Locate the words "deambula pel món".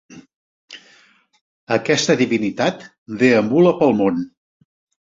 3.25-4.23